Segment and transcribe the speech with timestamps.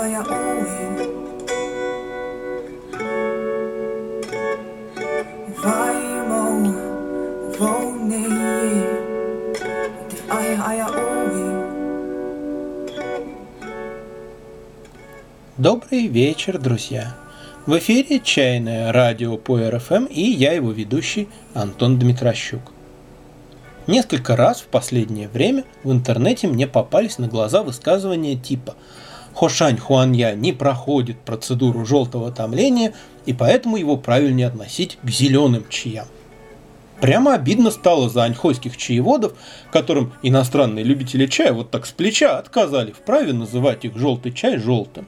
[0.00, 0.64] haya ui
[5.62, 6.44] Vai mo
[7.58, 7.74] vo
[8.08, 8.24] ni
[10.08, 11.50] Te ai haya ui
[15.58, 17.14] Добрый вечер, друзья!
[17.66, 22.62] В эфире «Чайное радио» по РФМ и я его ведущий Антон Дмитрощук.
[23.86, 28.76] Несколько раз в последнее время в интернете мне попались на глаза высказывания типа
[29.34, 32.94] Хошань Хуанья не проходит процедуру желтого томления,
[33.26, 36.06] и поэтому его правильнее относить к зеленым чаям.
[37.00, 39.32] Прямо обидно стало за аньхойских чаеводов,
[39.72, 44.58] которым иностранные любители чая вот так с плеча отказали в праве называть их желтый чай
[44.58, 45.06] желтым.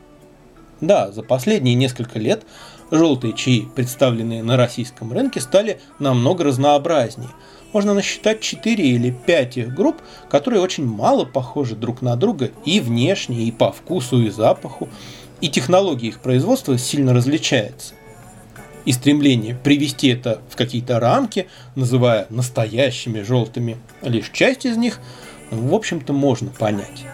[0.81, 2.45] Да, за последние несколько лет
[2.91, 7.31] желтые чаи, представленные на российском рынке, стали намного разнообразнее.
[7.73, 12.81] Можно насчитать 4 или 5 их групп, которые очень мало похожи друг на друга и
[12.81, 14.89] внешне, и по вкусу, и запаху,
[15.41, 17.95] и технология их производства сильно различается.
[18.85, 25.01] И стремление привести это в какие-то рамки, называя настоящими желтыми лишь часть из них,
[25.51, 27.05] в общем-то можно понять.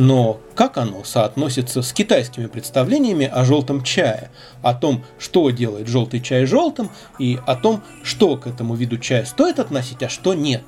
[0.00, 4.30] Но как оно соотносится с китайскими представлениями о желтом чае,
[4.62, 9.26] о том, что делает желтый чай желтым, и о том, что к этому виду чая
[9.26, 10.62] стоит относить, а что нет?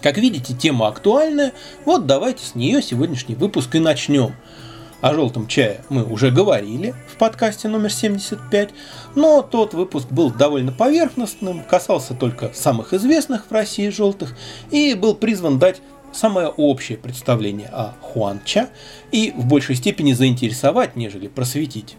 [0.00, 1.52] Как видите, тема актуальная,
[1.84, 4.34] вот давайте с нее сегодняшний выпуск и начнем.
[5.02, 8.70] О желтом чае мы уже говорили в подкасте номер 75,
[9.16, 14.34] но тот выпуск был довольно поверхностным, касался только самых известных в России желтых
[14.70, 18.68] и был призван дать самое общее представление о Хуанча
[19.12, 21.96] и в большей степени заинтересовать, нежели просветить.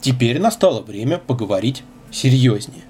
[0.00, 2.82] Теперь настало время поговорить серьезнее.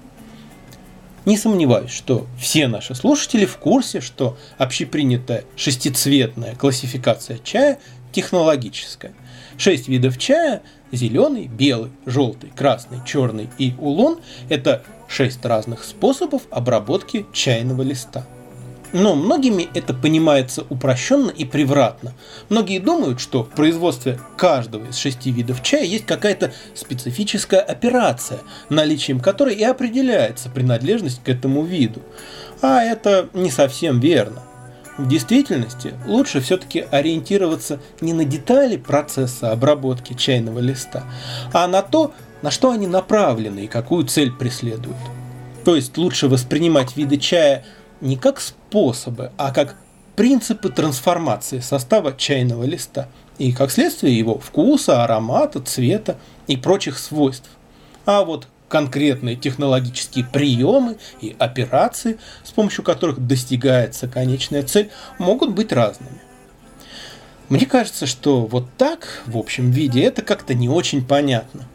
[1.25, 7.79] Не сомневаюсь, что все наши слушатели в курсе, что общепринятая шестицветная классификация чая
[8.13, 9.13] технологическая.
[9.57, 17.25] Шесть видов чая– зеленый, белый, желтый, красный, черный и улун– это шесть разных способов обработки
[17.33, 18.25] чайного листа–
[18.93, 22.13] но многими это понимается упрощенно и превратно.
[22.49, 28.39] Многие думают, что в производстве каждого из шести видов чая есть какая-то специфическая операция,
[28.69, 32.01] наличием которой и определяется принадлежность к этому виду.
[32.61, 34.43] А это не совсем верно.
[34.97, 41.03] В действительности лучше все-таки ориентироваться не на детали процесса обработки чайного листа,
[41.53, 44.97] а на то, на что они направлены и какую цель преследуют.
[45.65, 47.63] То есть лучше воспринимать виды чая
[48.01, 49.75] не как способы, а как
[50.15, 57.49] принципы трансформации состава чайного листа и, как следствие, его вкуса, аромата, цвета и прочих свойств.
[58.05, 65.71] А вот конкретные технологические приемы и операции, с помощью которых достигается конечная цель, могут быть
[65.71, 66.21] разными.
[67.49, 71.65] Мне кажется, что вот так, в общем виде, это как-то не очень понятно.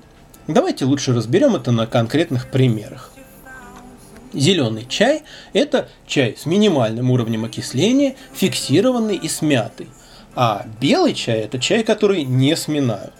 [0.46, 3.11] Давайте лучше разберем это на конкретных примерах.
[4.32, 5.22] Зеленый чай–
[5.52, 9.88] это чай с минимальным уровнем окисления, фиксированный и смятый.
[10.34, 13.12] А белый чай– это чай, который не сминают.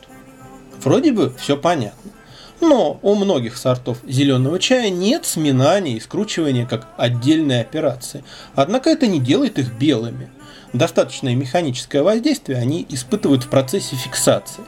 [0.83, 2.13] Вроде бы все понятно.
[2.61, 8.25] Но у многих сортов зеленого чая нет сминания и скручивания как отдельной операции.
[8.55, 10.31] Однако это не делает их белыми.
[10.73, 14.63] Достаточное механическое воздействие они испытывают в процессе фиксации.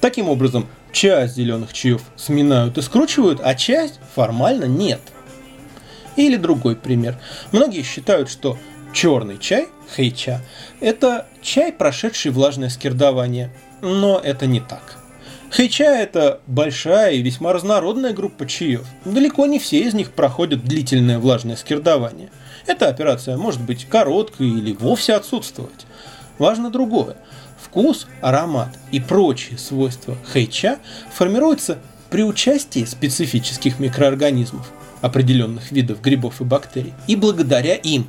[0.00, 5.00] Таким образом, часть зеленых чаев сминают и скручивают, а часть формально нет–
[6.16, 7.18] или другой пример.
[7.52, 8.58] Многие считают, что
[8.92, 10.42] черный чай, хэйча,
[10.80, 13.50] это чай, прошедший влажное скирдование.
[13.82, 14.96] Но это не так.
[15.50, 18.84] Хэйча– это большая и весьма разнородная группа чаев.
[19.04, 22.30] Далеко не все из них проходят длительное влажное скирдование.
[22.66, 25.86] Эта операция может быть короткой или вовсе отсутствовать.
[26.38, 27.16] Важно другое.
[27.60, 30.78] Вкус, аромат и прочие свойства хэйча
[31.12, 31.78] формируются
[32.10, 34.70] при участии специфических микроорганизмов,
[35.02, 38.08] определенных видов грибов и бактерий, и благодаря им.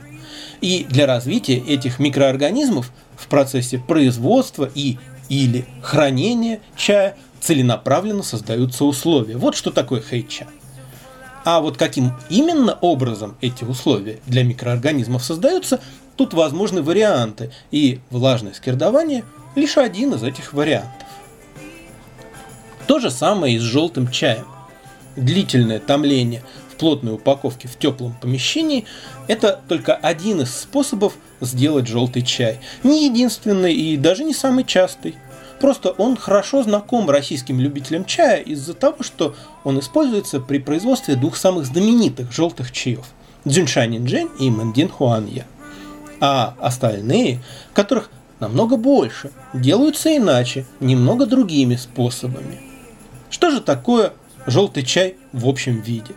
[0.62, 4.98] И для развития этих микроорганизмов в процессе производства и
[5.30, 9.38] или хранения чая целенаправленно создаются условия.
[9.38, 10.48] Вот что такое хейча.
[11.46, 15.80] А вот каким именно образом эти условия для микроорганизмов создаются,
[16.18, 19.24] тут возможны варианты, и влажное скирдование
[19.56, 21.08] лишь один из этих вариантов.
[22.86, 24.46] То же самое и с желтым чаем.
[25.16, 26.44] Длительное томление
[26.78, 28.86] плотной упаковке в теплом помещении,
[29.28, 32.60] это только один из способов сделать желтый чай.
[32.84, 35.16] Не единственный и даже не самый частый.
[35.60, 41.36] Просто он хорошо знаком российским любителям чая из-за того, что он используется при производстве двух
[41.36, 43.06] самых знаменитых желтых чаев–
[43.46, 45.48] Дзюньшанин Джень и Мэндин Хуанья.
[46.20, 47.42] А остальные,
[47.74, 48.10] которых
[48.40, 52.60] намного больше, делаются иначе, немного другими способами.
[53.30, 54.14] Что же такое
[54.46, 56.14] желтый чай в общем виде?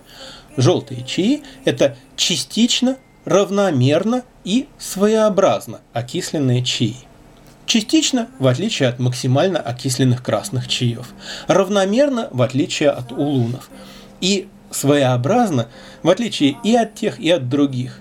[0.61, 6.97] Желтые чаи– это частично, равномерно и своеобразно окисленные чаи.
[7.65, 11.15] Частично, в отличие от максимально окисленных красных чаев.
[11.47, 13.71] Равномерно, в отличие от улунов.
[14.21, 15.69] И своеобразно,
[16.03, 17.99] в отличие и от тех, и от других.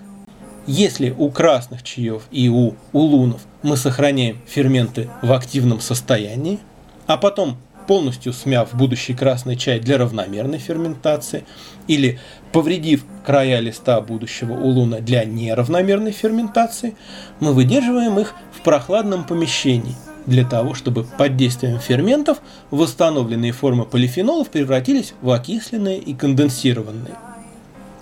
[0.66, 6.58] Если у красных чаев и у улунов мы сохраняем ферменты в активном состоянии,
[7.06, 7.56] а потом
[7.90, 11.44] полностью смяв будущий красный чай для равномерной ферментации
[11.88, 12.20] или
[12.52, 16.94] повредив края листа будущего улуна для неравномерной ферментации,
[17.40, 22.38] мы выдерживаем их в прохладном помещении для того, чтобы под действием ферментов
[22.70, 27.16] восстановленные формы полифенолов превратились в окисленные и конденсированные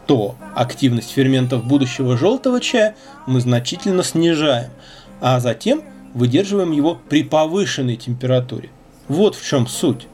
[0.06, 2.94] то активность ферментов будущего желтого чая
[3.26, 4.70] мы значительно снижаем,
[5.22, 5.82] а затем
[6.12, 8.68] выдерживаем его при повышенной температуре.
[9.08, 10.06] Вот в чем суть.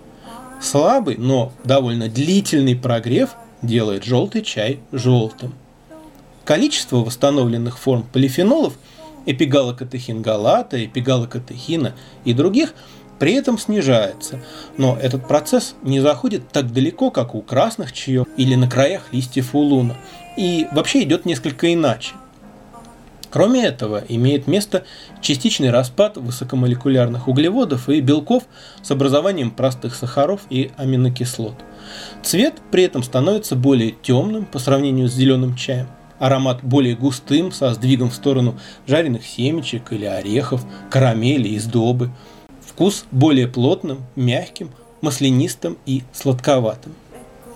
[0.61, 3.31] Слабый, но довольно длительный прогрев
[3.63, 5.55] делает желтый чай желтым.
[6.45, 8.75] Количество восстановленных форм полифенолов
[9.27, 11.95] эпигалокатехингалата, эпигалокатехина
[12.25, 12.75] и других–
[13.19, 14.41] при этом снижается,
[14.77, 19.55] но этот процесс не заходит так далеко, как у красных чаев или на краях листьев
[19.55, 19.97] у луна,
[20.37, 22.15] и вообще идет несколько иначе.
[23.35, 24.85] Кроме этого, имеет место
[25.21, 28.45] частичный распад высокомолекулярных углеводов и белков
[28.81, 31.55] с образованием простых сахаров и аминокислот.
[32.23, 35.89] Цвет при этом становится более темным по сравнению с зеленым чаем.
[36.21, 38.55] Аромат более густым, со сдвигом в сторону
[38.87, 42.11] жареных семечек или орехов, карамели и сдобы–
[42.65, 44.71] Вкус более плотным, мягким,
[45.01, 46.95] маслянистым и сладковатым.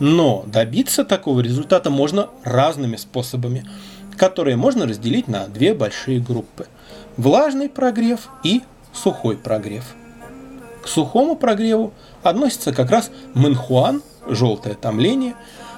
[0.00, 3.64] Но добиться такого результата можно разными способами,
[4.19, 6.67] которые можно разделить на две большие группы.
[7.17, 8.62] Влажный прогрев и
[8.93, 9.85] сухой прогрев.
[10.82, 15.35] К сухому прогреву относится как раз мэнхуан, желтое томление,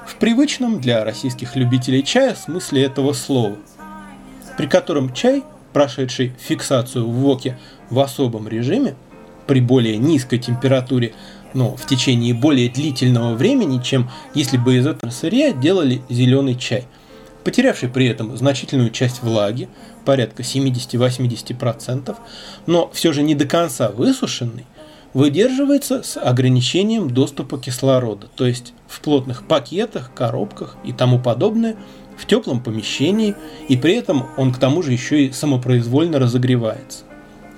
[0.07, 3.57] в привычном для российских любителей чая смысле этого слова,
[4.57, 7.59] при котором чай, прошедший фиксацию в воке
[7.91, 8.97] в особом режиме,
[9.47, 11.13] при более низкой температуре,
[11.55, 16.87] но в течение более длительного времени, чем если бы из этого сырья делали зеленый чай,
[17.45, 19.69] потерявший при этом значительную часть влаги,
[20.05, 22.17] порядка 70-80%,
[22.67, 24.67] но все же не до конца высушенный,
[25.13, 31.77] выдерживается с ограничением доступа кислорода, то есть в плотных пакетах, коробках и тому подобное,
[32.17, 33.35] в теплом помещении,
[33.69, 37.05] и при этом он к тому же еще и самопроизвольно разогревается.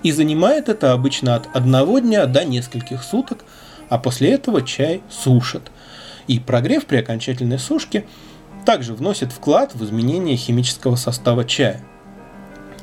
[0.02, 3.44] И занимает это обычно от одного дня до нескольких суток,
[3.88, 5.70] а после этого чай сушат.
[6.28, 8.04] И прогрев при окончательной сушке
[8.64, 11.80] также вносит вклад в изменение химического состава чая.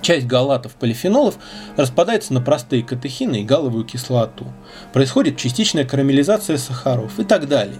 [0.01, 1.37] Часть галатов полифенолов
[1.75, 4.45] распадается на простые катехины и галовую кислоту.
[4.93, 7.79] Происходит частичная карамелизация сахаров и так далее.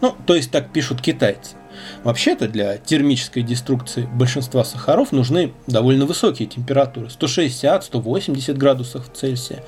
[0.00, 1.56] Ну, то есть так пишут китайцы.
[2.04, 9.62] Вообще-то для термической деструкции большинства сахаров нужны довольно высокие температуры, 160-180 градусов Цельсия.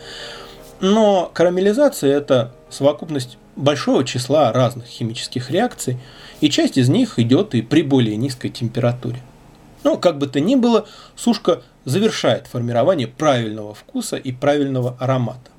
[0.81, 5.99] Но карамелизация– это совокупность большого числа разных химических реакций,
[6.41, 9.21] и часть из них идет и при более низкой температуре.
[9.83, 15.51] Но как бы то ни было, сушка завершает формирование правильного вкуса и правильного аромата.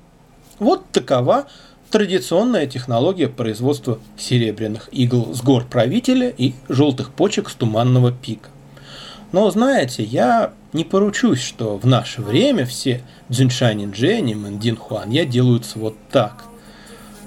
[0.58, 1.46] Вот такова
[1.90, 8.50] традиционная технология производства серебряных игл с гор правителя и желтых почек с туманного пика.
[9.32, 15.24] Но знаете, я не поручусь, что в наше время все Джиншань Дженни, Мэндин Хуан я
[15.24, 16.44] делаются вот так.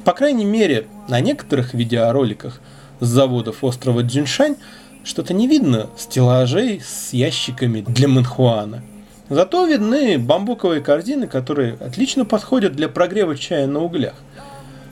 [0.05, 2.61] По крайней мере, на некоторых видеороликах
[2.99, 4.55] с заводов острова Джиншань
[5.03, 8.83] что-то не видно стеллажей с ящиками для Мэнхуана.
[9.29, 14.15] Зато видны бамбуковые корзины, которые отлично подходят для прогрева чая на углях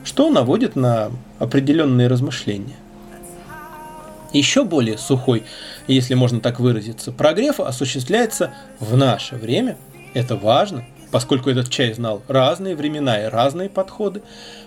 [0.08, 2.76] что наводит на определенные размышления.
[4.32, 5.44] Еще более сухой,
[5.86, 9.76] если можно так выразиться, прогрев осуществляется в наше время.
[10.14, 14.22] Это важно, поскольку этот чай знал разные времена и разные подходы,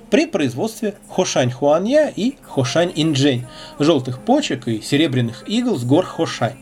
[0.09, 3.45] при производстве хошань хуанья и хошань инджень,
[3.79, 6.57] желтых почек и серебряных игл с гор хошань.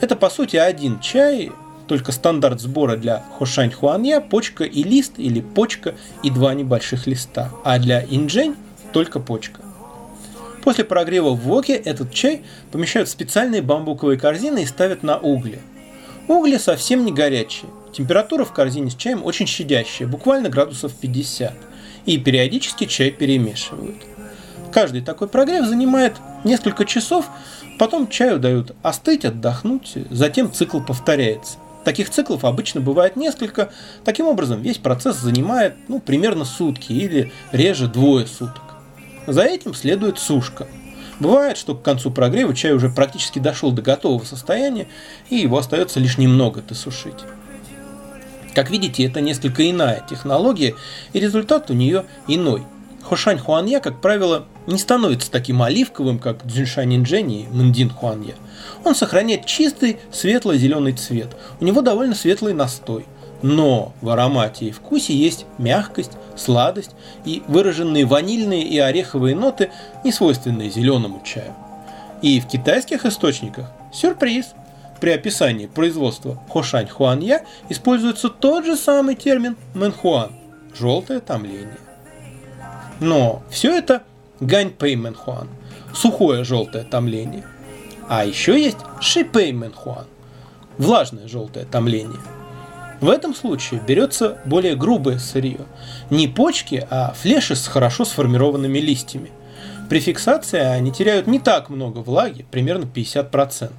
[0.00, 1.52] Это по сути один чай,
[1.90, 7.50] только стандарт сбора для Хошань Хуанья– почка и лист или почка и два небольших листа,
[7.64, 8.54] а для инжень–
[8.92, 9.60] только почка.
[10.62, 15.58] После прогрева в воке этот чай помещают в специальные бамбуковые корзины и ставят на угли.
[16.28, 17.70] Угли совсем не горячие.
[17.92, 21.54] Температура в корзине с чаем очень щадящая, буквально градусов 50.
[22.06, 23.96] И периодически чай перемешивают.
[24.72, 27.26] Каждый такой прогрев занимает несколько часов,
[27.78, 31.58] потом чаю дают остыть, отдохнуть, затем цикл повторяется.
[31.84, 33.70] Таких циклов обычно бывает несколько.
[34.04, 38.62] Таким образом, весь процесс занимает ну, примерно сутки или реже двое суток.
[39.26, 40.66] За этим следует сушка.
[41.20, 44.88] Бывает, что к концу прогрева чай уже практически дошел до готового состояния,
[45.28, 47.18] и его остается лишь немного досушить.
[48.54, 50.74] Как видите, это несколько иная технология,
[51.12, 52.64] и результат у нее иной.
[53.02, 58.34] Хошань Хуанья, как правило, не становится таким оливковым, как Дзюньшань Инджэнь и Мэндин Хуанья.
[58.84, 61.28] Он сохраняет чистый светло-зеленый цвет.
[61.60, 63.06] У него довольно светлый настой.
[63.42, 66.90] Но в аромате и вкусе есть мягкость, сладость
[67.24, 69.70] и выраженные ванильные и ореховые ноты,
[70.04, 71.54] не свойственные зеленому чаю.
[72.20, 74.54] И в китайских источниках сюрприз–
[75.00, 80.32] при описании производства Хошань Хуанья используется тот же самый термин Мэнхуан–
[80.78, 81.78] желтое томление.
[83.00, 84.02] Но все это
[84.40, 85.48] Гань Пэй Мэнхуан–
[85.94, 87.44] сухое желтое томление.
[88.08, 90.06] А еще есть Ши Пэй Мэнхуан–
[90.78, 92.20] влажное желтое томление.
[93.00, 95.60] В этом случае берется более грубое сырье.
[96.10, 99.30] Не почки, а флеши с хорошо сформированными листьями.
[99.88, 103.72] При фиксации они теряют не так много влаги, примерно 50%.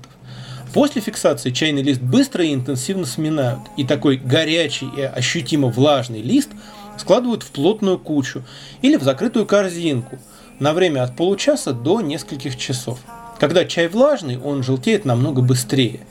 [0.74, 6.50] После фиксации чайный лист быстро и интенсивно сминают, и такой горячий и ощутимо влажный лист
[6.98, 8.44] складывают в плотную кучу
[8.82, 10.18] или в закрытую корзинку
[10.60, 13.00] на время от получаса до нескольких часов.
[13.40, 16.02] Когда чай влажный, он желтеет намного быстрее.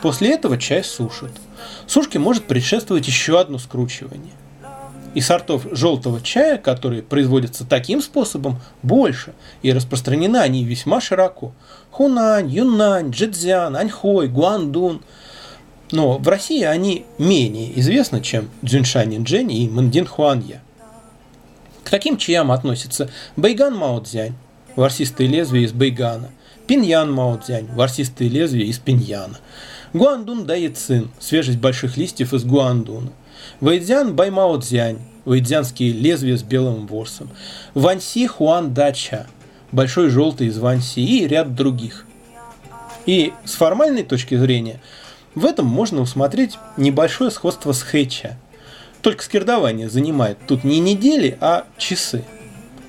[0.00, 1.32] После этого чай сушат.
[1.86, 4.32] Сушке может предшествовать еще одно скручивание–
[5.14, 11.52] и сортов желтого чая, которые производятся таким способом, больше, и распространены они весьма широко.
[11.90, 15.02] Хунань, Юнань, Джэцзян, Аньхой, Гуандун.
[15.90, 20.62] Но в России они менее известны, чем Дзюньшань Инджэнь и Мэндин Хуанья.
[21.82, 24.34] К таким чаям относятся Байган Маоцзянь,
[24.76, 26.30] ворсистые лезвия из Байгана,
[26.68, 29.38] Пиньян Маоцзянь, ворсистые лезвия из Пиньяна,
[29.92, 33.10] Гуандун Даицин, свежесть больших листьев из Гуандуна,
[33.60, 37.30] Вэйдзян Баймао Цзянь, вэйдзянские лезвия с белым ворсом,
[37.74, 39.26] Ванси Хуан Дача,
[39.72, 42.06] большой желтый из Ванси и ряд других.
[43.06, 44.80] И с формальной точки зрения,
[45.34, 48.38] в этом можно усмотреть небольшое сходство с Хэча.
[49.00, 52.24] Только скирдование занимает тут не недели, а часы.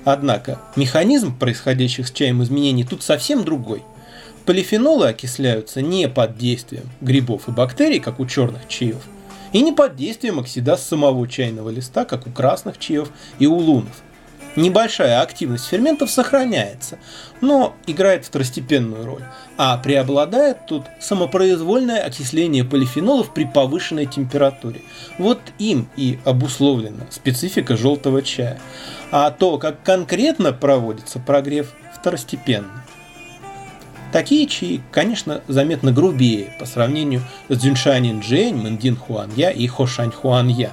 [0.04, 3.82] Однако механизм происходящих с чаем изменений тут совсем другой.
[4.44, 9.02] Полифенолы окисляются не под действием грибов и бактерий, как у черных чаев,
[9.52, 14.02] и не под действием оксидаз самого чайного листа, как у красных чаев и у лунов.
[14.54, 16.98] Небольшая активность ферментов сохраняется,
[17.40, 19.24] но играет второстепенную роль,
[19.56, 24.82] а преобладает тут самопроизвольное окисление полифенолов при повышенной температуре.
[25.16, 28.60] Вот им и обусловлена специфика желтого чая.
[29.10, 32.81] А то, как конкретно проводится прогрев, второстепенно.
[34.12, 40.72] Такие чаи, конечно, заметно грубее по сравнению с Дзюншанин Джень, Мэндин Хуанья и Хошань Хуанья.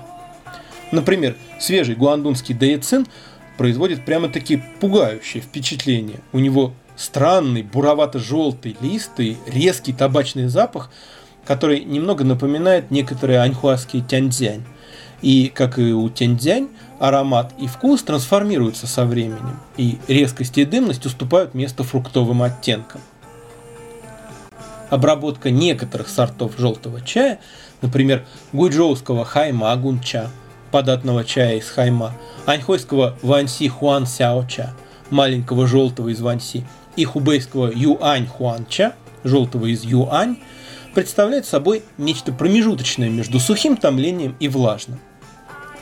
[0.92, 3.08] Например, свежий гуандунский даэцин
[3.58, 6.20] производит прямо-таки пугающее впечатление.
[6.34, 10.92] У него странный буровато-желтый лист и резкий табачный запах,
[11.46, 14.66] который немного напоминает некоторые аньхуаские тяньцзянь.
[15.22, 16.68] И, как и у тяньцзянь,
[17.00, 23.00] аромат и вкус трансформируются со временем, и резкость и дымность уступают место фруктовым оттенкам
[24.90, 27.40] обработка некоторых сортов желтого чая,
[27.82, 30.30] например, гуйчжоуского хайма агунча,
[30.72, 32.14] податного чая из хайма,
[32.46, 34.74] аньхойского ванси хуан сяоча,
[35.10, 36.66] маленького желтого из ванси,
[36.96, 38.94] и хубейского юань хуанча,
[39.24, 40.38] желтого из юань,
[40.94, 45.00] представляет собой нечто промежуточное между сухим томлением и влажным.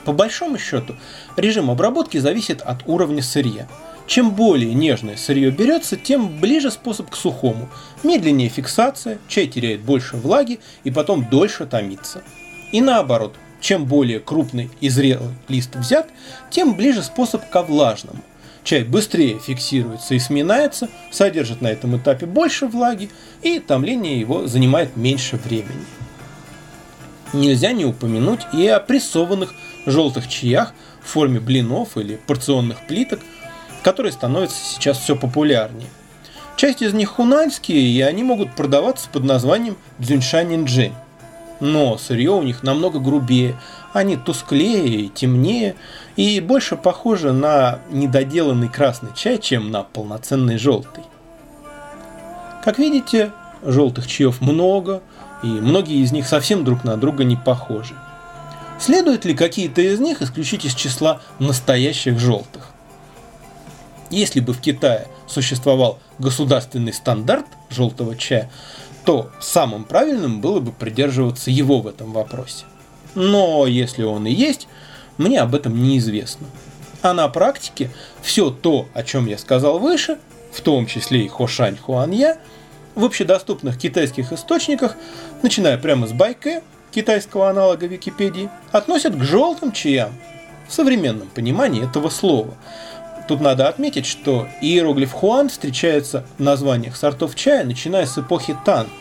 [0.06, 0.96] По большому счету,
[1.36, 3.68] режим обработки зависит от уровня сырья–
[4.08, 7.70] чем более нежное сырье берется, тем ближе способ к сухому.
[8.04, 12.24] Медленнее фиксация, чай теряет больше влаги и потом дольше томится.
[12.72, 16.08] И наоборот, чем более крупный и зрелый лист взят,
[16.50, 18.24] тем ближе способ ко влажному.
[18.64, 23.10] Чай быстрее фиксируется и сминается, содержит на этом этапе больше влаги,
[23.42, 25.86] и томление его занимает меньше времени.
[27.34, 29.54] Нельзя не упомянуть и о прессованных
[29.86, 33.20] желтых чаях в форме блинов или порционных плиток–
[33.88, 35.88] которые становятся сейчас все популярнее.
[36.58, 40.94] Часть из них хунаньские, и они могут продаваться под названием дзюньшанинджэнь.
[41.62, 43.56] Но сырье у них намного грубее,
[43.94, 45.78] они тусклее темнее,
[46.18, 51.06] и больше похожи на недоделанный красный чай, чем на полноценный желтый.
[52.66, 53.32] Как видите,
[53.64, 55.02] желтых чаев много,
[55.44, 57.96] и многие из них совсем друг на друга не похожи.
[58.82, 62.74] Следует ли какие-то из них исключить из числа настоящих желтых?
[64.10, 68.50] Если бы в Китае существовал государственный стандарт желтого чая,
[69.06, 72.66] то самым правильным было бы придерживаться его в этом вопросе.
[73.16, 74.68] Но если он и есть,
[75.18, 76.48] мне об этом неизвестно.
[77.02, 77.90] А на практике
[78.22, 80.18] все то, о чем я сказал выше,
[80.52, 82.38] в том числе и Хошань Хуанья,
[82.96, 84.96] в общедоступных китайских источниках,
[85.44, 90.14] начиная прямо с Байке, китайского аналога Википедии, относят к желтым чаям
[90.68, 92.56] в современном понимании этого слова.
[93.28, 98.88] Тут надо отметить, что иероглиф Хуан встречается в названиях сортов чая, начиная с эпохи Тан–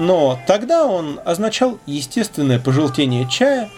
[0.00, 3.68] но тогда он означал естественное пожелтение чая,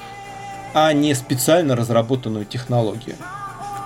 [0.72, 3.16] а не специально разработанную технологию.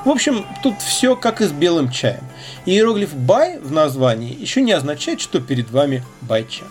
[0.04, 2.22] В общем, тут все как и с белым чаем.
[2.66, 6.64] Иероглиф «бай» в названии еще не означает, что перед вами байча.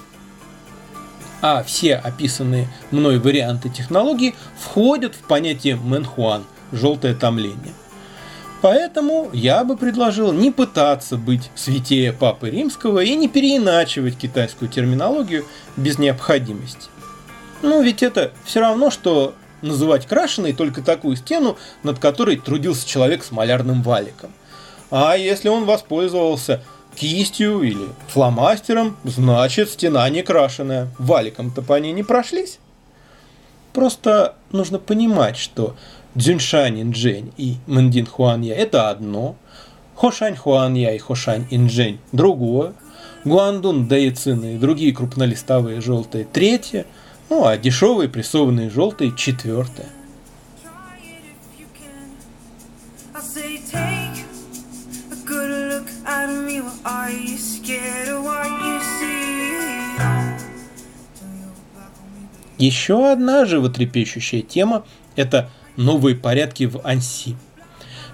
[1.42, 7.74] А все описанные мной варианты технологии входят в понятие мэнхуан– желтое томление–
[8.66, 15.46] Поэтому я бы предложил не пытаться быть святее Папы Римского и не переиначивать китайскую терминологию
[15.78, 16.90] без необходимости.
[17.62, 23.24] Ну, ведь это все равно, что называть крашеной только такую стену, над которой трудился человек
[23.24, 24.32] с малярным валиком.
[24.90, 26.64] А если он воспользовался
[26.96, 30.88] кистью или фломастером, значит стена не крашеная.
[30.98, 32.58] Валиком-то по ней не прошлись.
[33.74, 35.76] Просто нужно понимать, что
[36.16, 39.36] Дзюньшань Инжэнь и Мэндин Хуанья– это одно,
[39.96, 42.74] Хошань Хуанья и Хошань Инжэнь– другое,
[43.26, 46.86] Гуандун Дэйцин и другие крупнолистовые желтые– третье,
[47.30, 49.88] ну а дешевые прессованные желтые– четвертое.
[62.58, 64.86] Еще одна животрепещущая тема–
[65.18, 67.36] это новые порядки в Анси.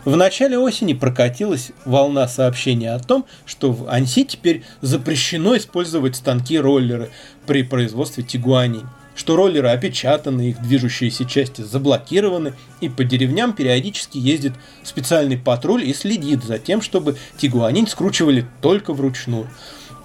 [0.03, 7.11] В начале осени прокатилась волна сообщений о том, что в Анси теперь запрещено использовать станки-роллеры
[7.45, 8.81] при производстве тигуаней,
[9.15, 15.93] что роллеры опечатаны, их движущиеся части заблокированы, и по деревням периодически ездит специальный патруль и
[15.93, 19.47] следит за тем, чтобы тигуанин скручивали только вручную.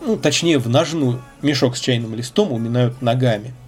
[0.04, 1.22] Ну, точнее, в ножную.
[1.40, 3.54] Мешок с чайным листом уминают ногами–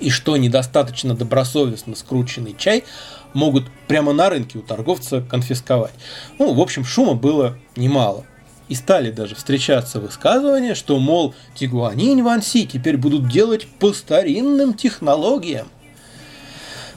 [0.00, 2.84] и что недостаточно добросовестно скрученный чай
[3.32, 5.94] могут прямо на рынке у торговца конфисковать.
[6.38, 8.24] Ну, в общем, шума было немало.
[8.68, 15.68] И стали даже встречаться высказывания, что, мол, Тигуанинь Ванси теперь будут делать по старинным технологиям.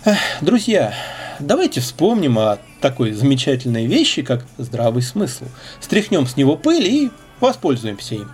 [0.06, 0.94] Эх, друзья,
[1.40, 5.46] давайте вспомним о такой замечательной вещи, как здравый смысл.
[5.82, 8.32] Стряхнем с него пыль и воспользуемся им.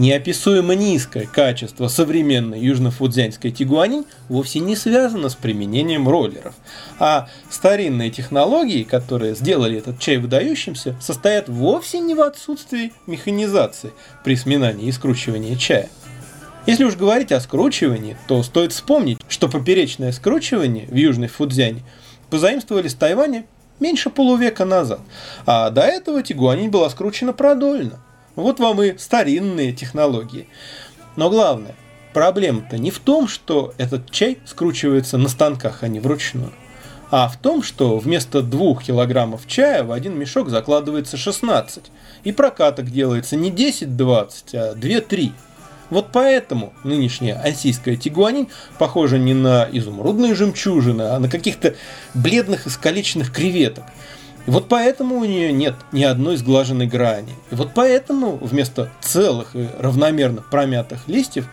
[0.00, 6.54] Неописуемо низкое качество современной южно-фудзянской тигуанин вовсе не связано с применением роллеров,
[6.98, 13.92] а старинные технологии, которые сделали этот чай выдающимся, состоят вовсе не в отсутствии механизации
[14.24, 15.90] при сминании и скручивании чая.
[16.64, 21.82] Если уж говорить о скручивании, то стоит вспомнить, что поперечное скручивание в Южной Фудзяне
[22.30, 23.44] позаимствовали с Тайваня
[23.80, 25.00] меньше полувека назад,
[25.44, 28.00] а до этого тигуанин была скручена продольно–
[28.36, 30.48] вот вам и старинные технологии.
[31.16, 31.74] Но главное,
[32.12, 36.52] проблема-то не в том, что этот чай скручивается на станках, а не вручную,
[37.10, 41.84] а в том, что вместо двух килограммов чая в один мешок закладывается 16,
[42.24, 45.32] и прокаток делается не 10-20, а 2-3.
[45.90, 48.46] Вот поэтому нынешняя ансийская тигуанин
[48.78, 51.74] похожа не на изумрудные жемчужины, а на каких-то
[52.14, 53.84] бледных искалеченных креветок–
[54.46, 57.34] и вот поэтому у нее нет ни одной сглаженной грани.
[57.50, 61.46] И вот поэтому вместо целых и равномерно промятых листьев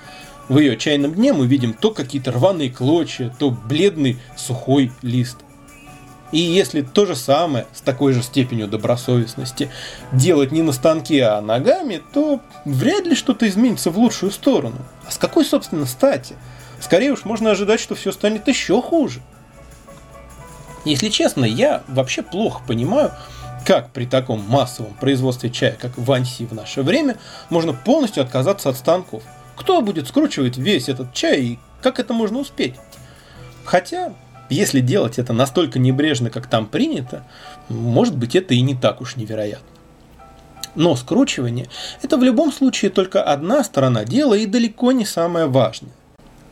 [0.50, 5.38] в ее чайном дне мы видим то какие-то рваные клочья, то бледный сухой лист.
[6.32, 9.70] И если то же самое с такой же степенью добросовестности
[10.12, 14.78] делать не на станке, а ногами, то вряд ли что-то изменится в лучшую сторону.
[15.06, 16.36] А с какой, собственно, стати?
[16.82, 19.22] Скорее уж можно ожидать, что все станет еще хуже.
[20.88, 23.12] Если честно, я вообще плохо понимаю,
[23.66, 27.18] как при таком массовом производстве чая, как в Анси в наше время,
[27.50, 29.22] можно полностью отказаться от станков.
[29.58, 32.76] Кто будет скручивать весь этот чай и как это можно успеть?
[33.66, 34.14] Хотя,
[34.50, 37.26] если делать это настолько небрежно, как там принято,
[37.68, 39.68] может быть это и не так уж невероятно.
[40.76, 41.68] Но скручивание–
[42.02, 45.92] это в любом случае только одна сторона дела и далеко не самое важное.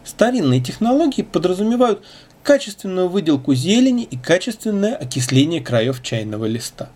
[0.06, 2.04] Старинные технологии подразумевают
[2.46, 6.90] качественную выделку зелени и качественное окисление краев чайного листа.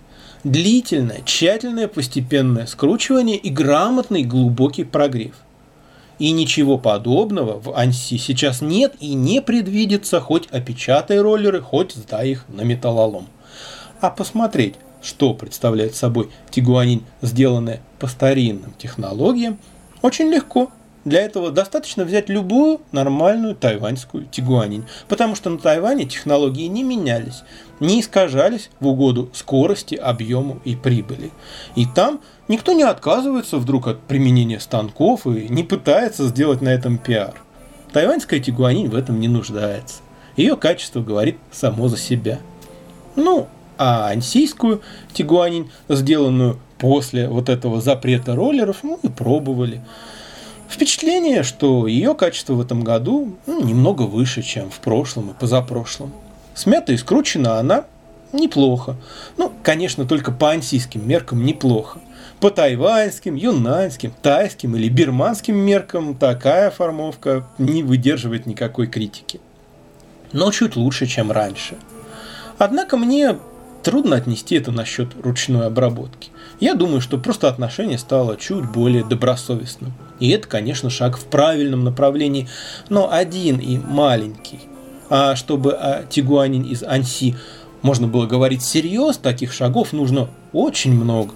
[0.43, 5.33] Длительное, тщательное постепенное скручивание и грамотный глубокий прогрев.
[6.19, 12.29] И ничего подобного в Анси сейчас нет и не предвидится, хоть опечатай роллеры, хоть сдай
[12.29, 13.27] их на металлолом.
[14.01, 19.57] А посмотреть, что представляет собой тигуанин, сделанная по старинным технологиям,
[20.03, 20.71] очень легко.
[21.09, 27.41] Для этого достаточно взять любую нормальную тайваньскую тигуанин, потому что на Тайване технологии не менялись,
[27.79, 31.31] не искажались в угоду скорости, объему и прибыли.
[31.75, 36.99] И там никто не отказывается вдруг от применения станков и не пытается сделать на этом
[36.99, 37.41] пиар.
[37.91, 40.03] Тайваньская тигуанин в этом не нуждается.
[40.37, 42.37] Ее качество говорит само за себя.
[43.15, 43.47] Ну,
[43.79, 49.81] а ансийскую тигуанин, сделанную после вот этого запрета роллеров, ну и пробовали.
[50.69, 56.13] Впечатление, что ее качество в этом году ну, немного выше, чем в прошлом и позапрошлом.
[56.53, 57.85] Смята и скручена она
[58.31, 58.95] неплохо.
[59.37, 61.99] Ну, конечно, только по ансийским меркам неплохо.
[62.39, 69.41] По тайваньским, юнаньским, тайским или бирманским меркам такая формовка не выдерживает никакой критики.
[70.31, 71.77] Но чуть лучше, чем раньше.
[72.59, 73.37] Однако мне
[73.83, 76.31] Трудно отнести это насчет ручной обработки.
[76.59, 79.93] Я думаю, что просто отношение стало чуть более добросовестным.
[80.19, 82.47] И это, конечно, шаг в правильном направлении,
[82.89, 84.59] но один и маленький.
[85.09, 87.35] А чтобы о Тигуанин из Анси
[87.81, 91.33] можно было говорить всерьез, таких шагов нужно очень много.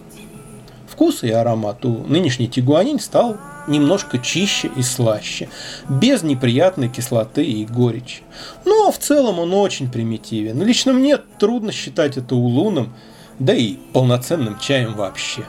[0.88, 5.50] Вкус и аромат у нынешней Тигуанин стал немножко чище и слаще,
[5.90, 8.22] без неприятной кислоты и горечи.
[8.66, 10.62] Но в целом он очень примитивен.
[10.62, 12.94] Лично мне трудно считать это улуном,
[13.40, 15.46] да и полноценным чаем вообще.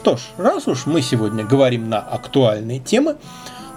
[0.00, 3.16] Что ж, раз уж мы сегодня говорим на актуальные темы,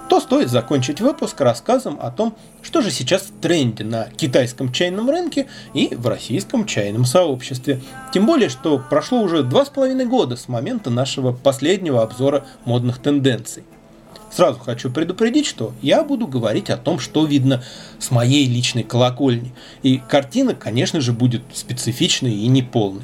[0.07, 5.09] то стоит закончить выпуск рассказом о том, что же сейчас в тренде на китайском чайном
[5.09, 7.81] рынке и в российском чайном сообществе.
[8.13, 12.99] Тем более, что прошло уже два с половиной года с момента нашего последнего обзора модных
[12.99, 13.65] тенденций.
[14.31, 17.61] Сразу хочу предупредить, что я буду говорить о том, что видно
[17.99, 19.53] с моей личной колокольни.
[19.81, 23.03] И картина, конечно же, будет специфичной и неполной.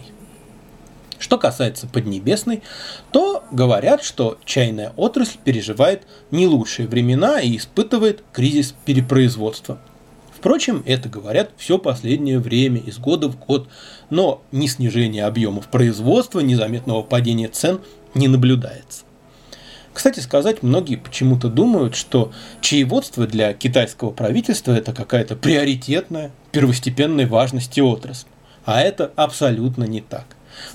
[1.30, 2.64] Что касается Поднебесной,
[3.12, 9.78] то говорят, что чайная отрасль переживает не лучшие времена и испытывает кризис перепроизводства.
[10.36, 13.70] Впрочем, это говорят все последнее время, из года в год,
[14.10, 17.80] но ни снижения объемов производства, ни заметного падения цен
[18.16, 19.04] не наблюдается.
[19.94, 27.82] Кстати сказать, многие почему-то думают, что чаеводство для китайского правительства это какая-то приоритетная, первостепенной важности
[27.82, 28.26] отрасль.
[28.66, 30.26] А это абсолютно не так.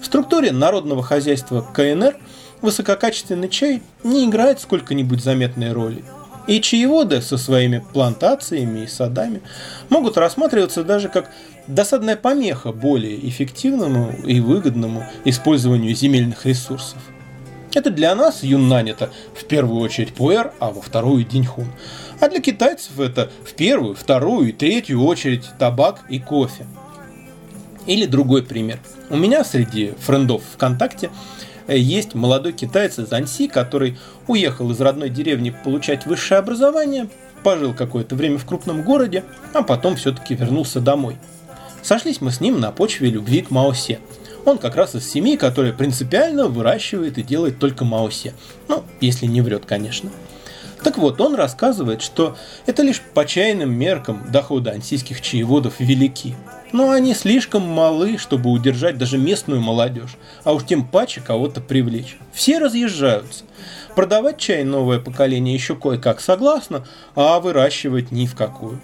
[0.00, 2.16] В структуре народного хозяйства КНР
[2.60, 6.04] высококачественный чай не играет сколько-нибудь заметной роли.
[6.46, 9.40] И чаеводы со своими плантациями и садами
[9.88, 11.30] могут рассматриваться даже как
[11.66, 16.98] досадная помеха более эффективному и выгодному использованию земельных ресурсов.
[17.74, 21.66] Это для нас Юннань это в первую очередь пуэр, а во вторую диньхун.
[22.20, 26.66] А для китайцев это в первую, вторую и третью очередь табак и кофе.
[27.86, 28.78] Или другой пример.
[29.10, 31.10] У меня среди френдов ВКонтакте
[31.66, 37.08] э, есть молодой китаец из Анси, который уехал из родной деревни получать высшее образование,
[37.42, 41.16] пожил какое-то время в крупном городе, а потом все-таки вернулся домой.
[41.82, 43.98] Сошлись мы с ним на почве любви к Маосе.
[44.46, 48.32] Он как раз из семьи, которая принципиально выращивает и делает только Маосе.
[48.68, 50.10] Ну, если не врет, конечно.
[50.82, 56.34] Так вот, он рассказывает, что это лишь по чайным меркам доходы ансийских чаеводов велики
[56.74, 62.18] но они слишком малы, чтобы удержать даже местную молодежь, а уж тем паче кого-то привлечь.
[62.32, 63.44] Все разъезжаются.
[63.94, 66.84] Продавать чай новое поколение еще кое-как согласно,
[67.14, 68.80] а выращивать ни в какую.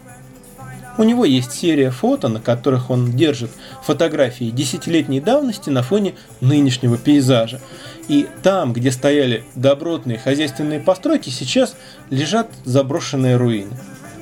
[0.99, 3.51] У него есть серия фото, на которых он держит
[3.83, 7.61] фотографии десятилетней давности на фоне нынешнего пейзажа.
[8.07, 11.75] И там, где стояли добротные хозяйственные постройки, сейчас
[12.09, 13.77] лежат заброшенные руины.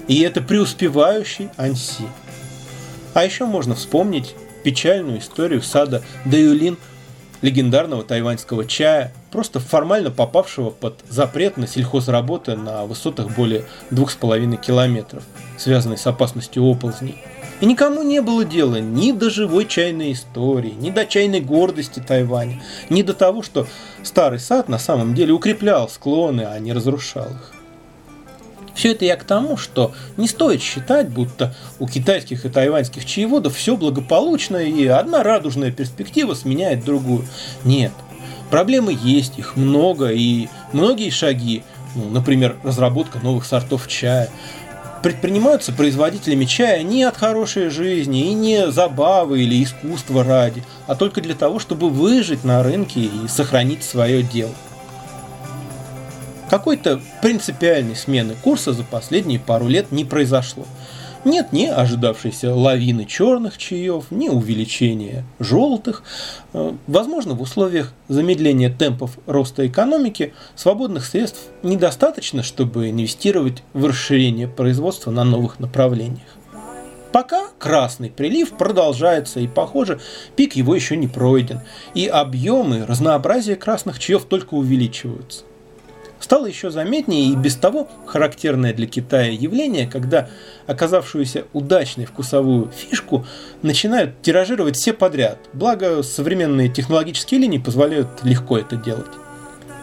[0.06, 2.04] И это преуспевающий Анси.
[3.18, 6.76] А еще можно вспомнить печальную историю сада Даюлин,
[7.42, 15.24] легендарного тайваньского чая, просто формально попавшего под запрет на сельхозработы на высотах более 2,5 километров,
[15.56, 17.16] связанной с опасностью оползней.
[17.60, 22.62] И никому не было дела ни до живой чайной истории, ни до чайной гордости Тайваня,
[22.88, 23.66] ни до того, что
[24.04, 27.57] старый сад на самом деле укреплял склоны, а не разрушал их.
[28.78, 33.56] Все это я к тому, что не стоит считать, будто у китайских и тайваньских чаеводов
[33.56, 37.26] все благополучно и одна радужная перспектива сменяет другую.
[37.64, 37.90] Нет,
[38.50, 41.64] проблемы есть, их много, и многие шаги,
[41.96, 44.30] ну, например, разработка новых сортов чая,
[45.02, 51.20] предпринимаются производителями чая не от хорошей жизни и не забавы или искусства ради, а только
[51.20, 54.54] для того, чтобы выжить на рынке и сохранить свое дело.
[56.50, 60.64] Какой-то принципиальной смены курса за последние пару лет не произошло.
[61.24, 66.02] Нет ни ожидавшейся лавины черных чаев, ни увеличения желтых.
[66.54, 74.48] Э, возможно, в условиях замедления темпов роста экономики свободных средств недостаточно, чтобы инвестировать в расширение
[74.48, 76.38] производства на новых направлениях.
[77.12, 80.00] Пока красный прилив продолжается, и, похоже,
[80.36, 81.60] пик его еще не пройден,
[81.94, 85.44] и объемы, разнообразие красных чаев только увеличиваются.
[86.20, 90.28] Стало еще заметнее и без того характерное для Китая явление, когда
[90.66, 93.24] оказавшуюся удачной вкусовую фишку
[93.62, 99.06] начинают тиражировать все подряд, благо современные технологические линии позволяют легко это делать.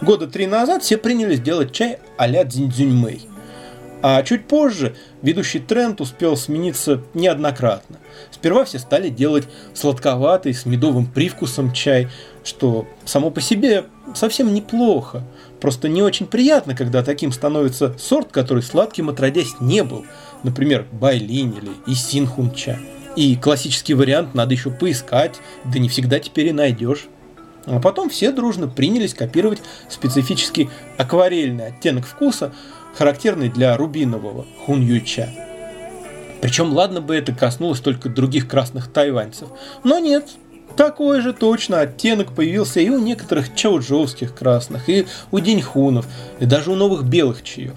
[0.01, 3.29] Года три назад все принялись делать чай а-ля дзиньцзюньмэй.
[4.01, 7.97] А чуть позже ведущий тренд успел смениться неоднократно.
[8.29, 12.09] Сперва все стали делать сладковатый с медовым привкусом чай,
[12.43, 15.23] что само по себе совсем неплохо.
[15.61, 20.05] Просто не очень приятно, когда таким становится сорт, который сладким отродясь не был.
[20.43, 22.79] Например, Байлин или Исинхунча.
[23.15, 27.07] И классический вариант надо еще поискать, да не всегда теперь и найдешь.
[27.65, 32.53] А потом все дружно принялись копировать специфический акварельный оттенок вкуса,
[32.95, 35.29] характерный для рубинового хуньюча.
[36.41, 39.47] Причем ладно бы это коснулось только других красных тайваньцев.
[39.83, 40.29] Но нет,
[40.75, 46.07] такой же точно оттенок появился и у некоторых чаоджоуских красных, и у деньхунов,
[46.39, 47.75] и даже у новых белых чаев.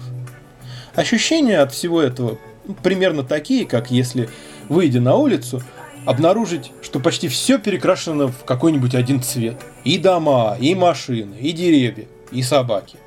[0.95, 2.37] Ощущения от всего этого
[2.83, 4.29] примерно такие, как если,
[4.67, 5.61] выйдя на улицу,
[6.05, 9.57] обнаружить, что почти все перекрашено в какой-нибудь один цвет.
[9.83, 12.97] И дома, и машины, и деревья, и собаки.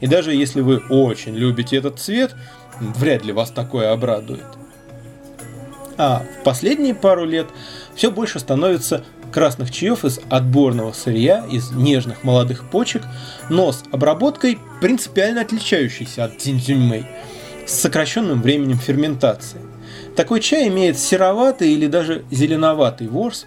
[0.00, 2.34] И даже если вы очень любите этот цвет,
[2.80, 4.44] вряд ли вас такое обрадует.
[5.96, 7.46] А в последние пару лет
[7.94, 13.02] все больше становится красных чаев из отборного сырья, из нежных молодых почек,
[13.50, 17.04] но с обработкой принципиально отличающейся от дзиньцзюньмэй,
[17.66, 19.58] с сокращенным временем ферментации.
[20.14, 23.46] Такой чай имеет сероватый или даже зеленоватый ворс,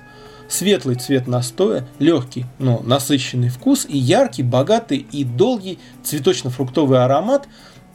[0.50, 7.48] светлый цвет настоя, легкий, но насыщенный вкус и яркий, богатый и долгий цветочно-фруктовый аромат,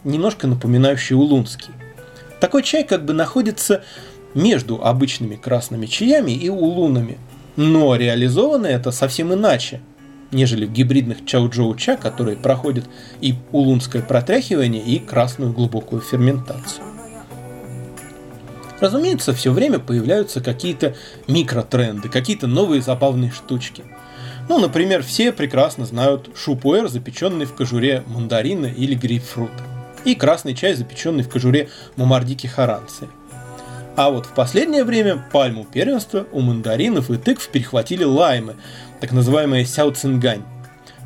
[0.03, 1.75] немножко напоминающий улунский.
[2.41, 3.85] Такой чай как бы находится
[4.33, 7.19] между обычными красными чаями и улунами–
[7.57, 9.81] но реализовано это совсем иначе,
[10.31, 12.85] нежели в гибридных чао-джоу-ча, которые проходят
[13.21, 16.85] и улунское протряхивание, и красную глубокую ферментацию.
[18.81, 20.97] Разумеется, все время появляются какие-то
[21.29, 23.85] микротренды, какие-то новые забавные штучки.
[24.49, 29.63] Ну, например, все прекрасно знают шупуэр, запеченный в кожуре мандарина или грейпфрута,
[30.05, 33.09] и красный чай, запеченный в кожуре мумардики харанции–
[33.95, 38.57] а вот в последнее время пальму первенства у мандаринов и тыкв перехватили лаймы,
[39.01, 40.43] так называемые сяо цингань.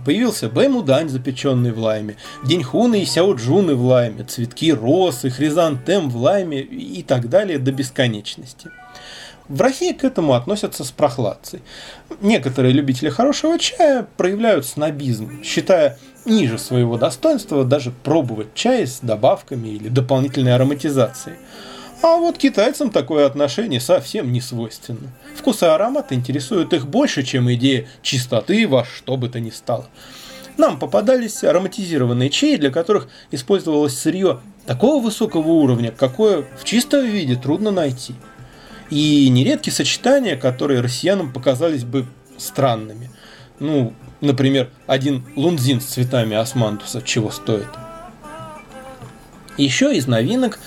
[0.05, 6.61] Появился баймудань, запеченный в лайме, деньхуны и сяоджуны в лайме, цветки росы, хризантем в лайме
[6.61, 8.71] и так далее до бесконечности.
[9.49, 11.63] В России к этому относятся с прохладцей.
[12.21, 19.69] Некоторые любители хорошего чая проявляют снобизм, считая ниже своего достоинства даже пробовать чай с добавками
[19.69, 21.37] или дополнительной ароматизацией.
[22.03, 25.13] А вот китайцам такое отношение совсем не свойственно.
[25.35, 29.89] Вкус и аромат интересуют их больше, чем идея чистоты во что бы то ни стало.
[30.57, 37.37] Нам попадались ароматизированные чаи, для которых использовалось сырье такого высокого уровня, какое в чистом виде
[37.37, 38.15] трудно найти.
[38.91, 42.07] И нередки сочетания, которые россиянам показались бы
[42.39, 43.11] странными.
[43.59, 47.69] Ну, например, один лунзин с цветами османтуса чего стоит–
[49.65, 50.59] еще из новинок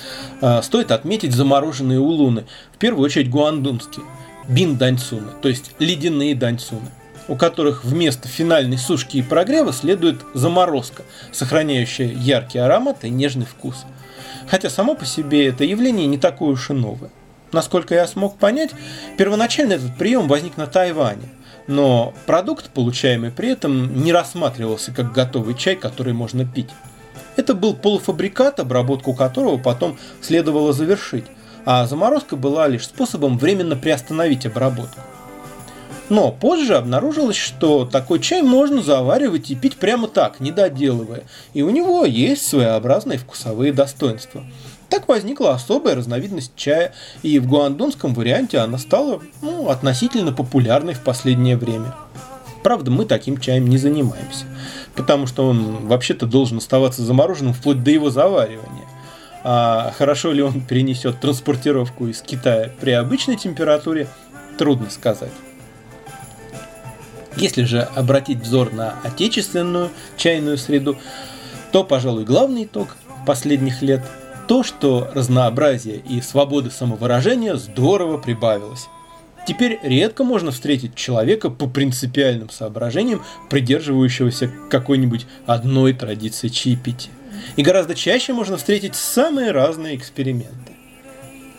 [0.41, 4.05] э, стоит отметить замороженные улуны, в первую очередь гуандунские,
[4.47, 6.89] бин даньцуны, то есть ледяные даньцуны,
[7.27, 13.85] у которых вместо финальной сушки и прогрева следует заморозка, сохраняющая яркий аромат и нежный вкус.
[14.47, 17.11] Хотя само по себе это явление не такое уж и новое.
[17.51, 18.71] Насколько я смог понять,
[19.17, 21.29] первоначально этот прием возник на Тайване,
[21.67, 26.69] но продукт, получаемый при этом, не рассматривался как готовый чай, который можно пить.
[27.39, 31.23] Это был полуфабрикат, обработку которого потом следовало завершить,
[31.63, 34.99] а заморозка была лишь способом временно приостановить обработку.
[36.09, 41.23] Но позже обнаружилось, что такой чай можно заваривать и пить прямо так, не доделывая,
[41.53, 44.43] и у него есть своеобразные вкусовые достоинства.
[44.89, 46.91] Так возникла особая разновидность чая,
[47.23, 51.95] и в гуандунском варианте она стала ну, относительно популярной в последнее время.
[52.69, 54.45] Правда, мы таким чаем не занимаемся
[54.95, 58.85] потому что он вообще-то должен оставаться замороженным вплоть до его заваривания.
[59.43, 64.07] А хорошо ли он перенесет транспортировку из Китая при обычной температуре,
[64.59, 65.31] трудно сказать.
[67.37, 70.95] Если же обратить взор на отечественную чайную среду,
[71.71, 74.03] то, пожалуй, главный итог последних лет–
[74.47, 78.89] то, что разнообразие и свободы самовыражения здорово прибавилось.
[79.49, 87.11] Теперь редко можно встретить человека по принципиальным соображениям, придерживающегося какой-нибудь одной традиции чаепития.
[87.55, 90.73] И гораздо чаще можно встретить самые разные эксперименты.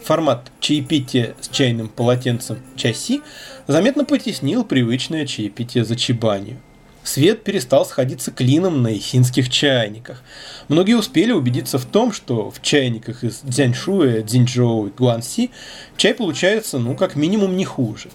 [0.05, 3.23] Формат чаепития с чайным полотенцем часи
[3.67, 6.61] заметно потеснил привычное чаепитие за чебанью.
[7.03, 10.23] Свет перестал сходиться клином на ихинских чайниках.
[10.69, 15.51] Многие успели убедиться в том, что в чайниках из Дзяньшуя, Цзиньчжоу и Гуанси
[15.97, 18.11] чай получается, ну, как минимум, не хуже.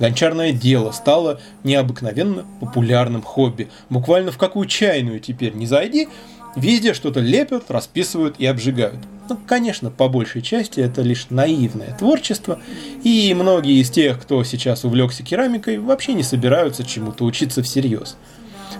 [0.00, 3.68] Гончарное дело стало необыкновенно популярным хобби.
[3.88, 6.08] Буквально в какую чайную теперь не зайди,
[6.56, 8.98] везде что-то лепят, расписывают и обжигают.
[9.28, 12.60] Ну, конечно, по большей части это лишь наивное творчество,
[13.02, 18.16] и многие из тех, кто сейчас увлекся керамикой, вообще не собираются чему-то учиться всерьез.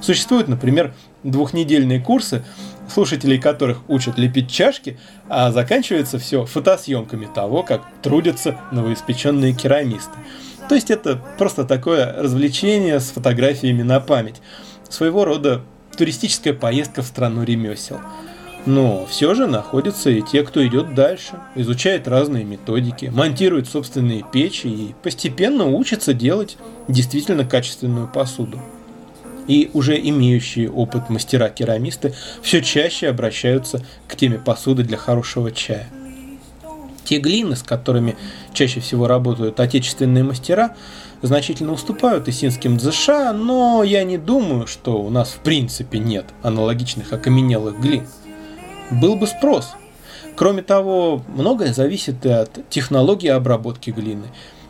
[0.00, 2.44] Существуют, например, двухнедельные курсы,
[2.88, 10.16] слушателей которых учат лепить чашки, а заканчивается все фотосъемками того, как трудятся новоиспеченные керамисты.
[10.68, 14.40] То есть это просто такое развлечение с фотографиями на память.
[14.88, 15.62] Своего рода
[15.96, 18.00] туристическая поездка в страну ремесел.
[18.68, 24.66] Но все же находятся и те, кто идет дальше, изучает разные методики, монтирует собственные печи
[24.66, 28.60] и постепенно учится делать действительно качественную посуду.
[29.46, 35.88] И уже имеющие опыт мастера-керамисты все чаще обращаются к теме посуды для хорошего чая.
[37.04, 38.16] Те глины, с которыми
[38.52, 40.76] чаще всего работают отечественные мастера,
[41.22, 47.14] значительно уступают исинским дзыша, но я не думаю, что у нас в принципе нет аналогичных
[47.14, 48.04] окаменелых глин
[48.90, 49.72] был бы спрос.
[50.36, 54.26] Кроме того, многое зависит и от технологии обработки глины.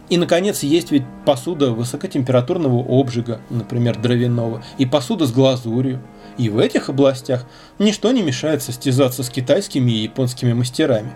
[0.09, 6.01] И, наконец, есть ведь посуда высокотемпературного обжига, например, дровяного, и посуда с глазурью.
[6.39, 7.45] И в этих областях
[7.79, 11.13] ничто не мешает состязаться с китайскими и японскими мастерами.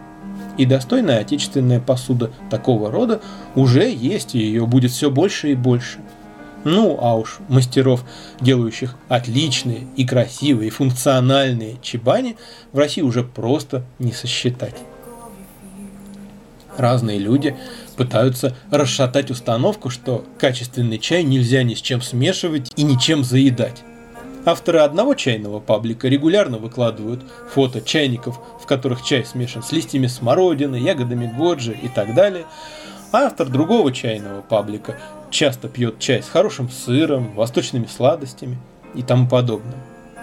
[0.58, 3.22] И достойная отечественная посуда такого рода
[3.54, 6.00] уже есть, и ее будет все больше и больше–
[6.64, 8.04] ну, а уж мастеров,
[8.40, 12.36] делающих отличные и красивые, и функциональные чебани,
[12.72, 14.76] в России уже просто не сосчитать.
[16.76, 17.56] Разные люди
[17.96, 23.82] пытаются расшатать установку, что качественный чай нельзя ни с чем смешивать и ничем заедать.
[24.44, 27.22] Авторы одного чайного паблика регулярно выкладывают
[27.52, 32.46] фото чайников, в которых чай смешан с листьями смородины, ягодами годжи и так далее.
[33.12, 34.96] А автор другого чайного паблика
[35.32, 38.58] часто пьет чай с хорошим сыром, восточными сладостями
[38.94, 39.78] и тому подобное.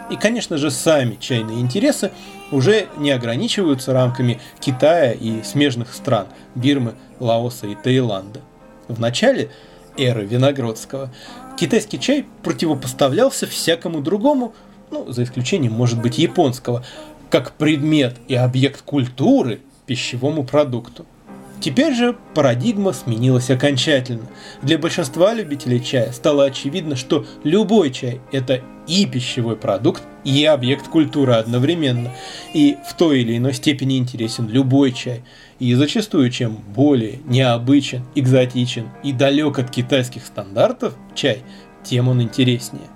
[0.09, 2.11] И, конечно же, сами чайные интересы
[2.51, 8.41] уже не ограничиваются рамками Китая и смежных стран– Бирмы, Лаоса и Таиланда.
[8.87, 9.51] В начале
[9.97, 11.11] эры Виногродского
[11.57, 14.53] китайский чай противопоставлялся всякому другому,
[14.89, 16.83] ну, за исключением, может быть, японского,
[17.29, 21.05] как предмет и объект культуры пищевому продукту.
[21.61, 24.27] Теперь же парадигма сменилась окончательно.
[24.61, 30.87] Для большинства любителей чая стало очевидно, что любой чай– это и пищевой продукт, и объект
[30.87, 32.11] культуры одновременно.
[32.53, 35.21] И в той или иной степени интересен любой чай.
[35.59, 41.43] И зачастую, чем более необычен, экзотичен и далек от китайских стандартов чай,
[41.83, 42.87] тем он интереснее.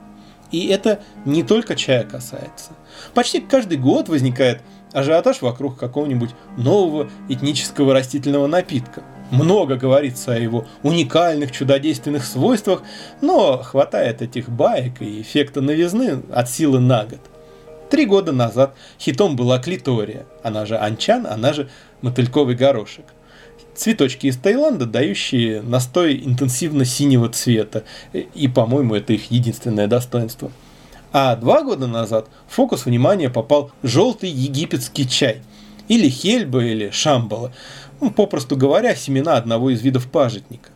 [0.54, 2.72] И это не только чая касается.
[3.14, 4.62] Почти каждый год возникает
[4.94, 9.04] ажиотаж вокруг какого-нибудь нового этнического растительного напитка.
[9.32, 12.84] Много говорится о его уникальных чудодейственных свойствах,
[13.22, 17.20] но хватает этих баек и эффекта новизны от силы на год.
[17.90, 21.70] Три года назад хитом была клитория, она же анчан, она же
[22.02, 23.06] мотыльковый горошек.
[23.76, 30.52] Цветочки из Таиланда, дающие настой интенсивно синего цвета, и, по-моему, это их единственное достоинство–
[31.14, 35.42] а два года назад в фокус внимания попал желтый египетский чай.
[35.88, 37.54] Или хельба, или шамбала.
[38.02, 40.72] Ну, попросту говоря, семена одного из видов пажитника.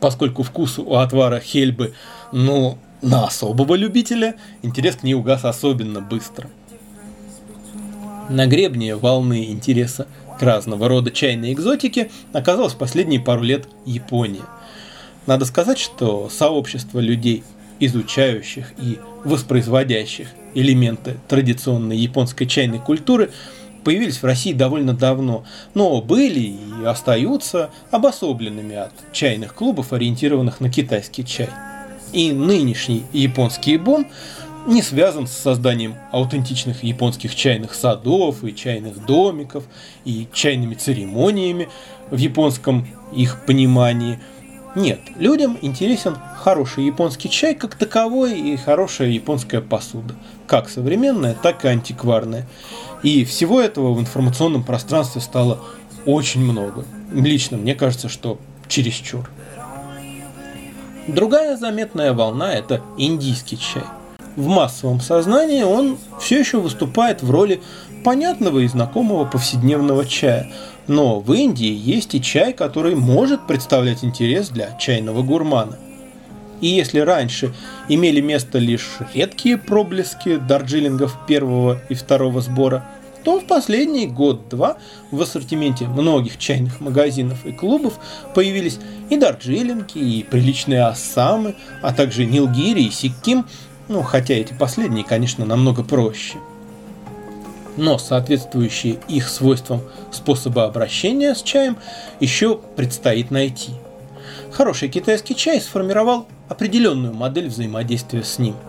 [0.00, 1.92] Поскольку вкус у отвара хельбы,
[2.32, 6.48] ну, на особого любителя, интерес к ней угас особенно быстро.
[8.30, 10.06] На гребне волны интереса
[10.38, 14.44] к разного рода чайной экзотике оказалась последние пару лет Япония.
[15.26, 17.44] Надо сказать, что сообщество людей,
[17.80, 23.30] изучающих и воспроизводящих элементы традиционной японской чайной культуры,
[23.84, 30.70] появились в России довольно давно, но были и остаются обособленными от чайных клубов, ориентированных на
[30.70, 31.50] китайский чай.
[32.12, 34.06] И нынешний японский бум
[34.66, 39.64] не связан с созданием аутентичных японских чайных садов и чайных домиков
[40.04, 41.68] и чайными церемониями
[42.10, 44.20] в японском их понимании–
[44.76, 50.14] Нет, людям интересен хороший японский чай как таковой и хорошая японская посуда,
[50.46, 52.46] как современная, так и антикварная.
[53.02, 55.60] И всего этого в информационном пространстве стало
[56.04, 56.84] очень много.
[57.10, 59.30] Лично мне кажется, что чересчур.
[61.08, 63.84] Другая заметная волна– это индийский чай.
[64.36, 67.62] В массовом сознании он все еще выступает в роли
[68.04, 70.52] понятного и знакомого повседневного чая.
[70.88, 75.76] Но в Индии есть и чай, который может представлять интерес для чайного гурмана.
[76.60, 77.52] И если раньше
[77.88, 82.84] имели место лишь редкие проблески дарджилингов первого и второго сбора–
[83.26, 84.76] то в последний год-два
[85.10, 87.98] в ассортименте многих чайных магазинов и клубов
[88.36, 88.78] появились
[89.10, 93.44] и дарджилинги, и приличные ассамы, а также нилгири и сикким,
[93.88, 96.36] ну, хотя эти последние, конечно, намного проще.
[97.76, 101.76] Но соответствующие их свойствам способы обращения с чаем
[102.20, 103.72] еще предстоит найти.
[104.50, 108.56] Хороший китайский чай сформировал определенную модель взаимодействия с ним–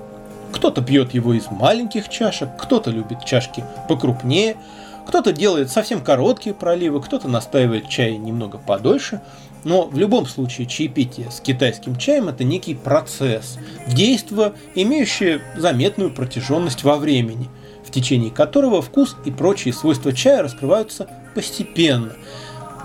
[0.51, 4.57] кто-то пьет его из маленьких чашек, кто-то любит чашки покрупнее,
[5.05, 9.21] кто-то делает совсем короткие проливы, кто-то настаивает чай немного подольше.
[9.63, 16.83] Но в любом случае чаепитие с китайским чаем это некий процесс, действие, имеющее заметную протяженность
[16.83, 17.49] во времени,
[17.87, 22.11] в течение которого вкус и прочие свойства чая раскрываются постепенно.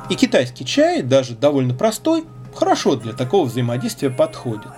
[0.09, 2.25] И китайский чай, даже довольно простой,
[2.55, 4.71] хорошо для такого взаимодействия подходит.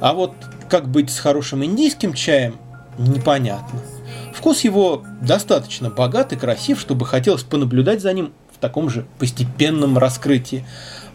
[0.00, 0.32] А вот
[0.68, 2.56] как быть с хорошим индийским чаем,
[2.98, 3.80] непонятно.
[4.32, 9.98] Вкус его достаточно богат и красив, чтобы хотелось понаблюдать за ним в таком же постепенном
[9.98, 10.64] раскрытии.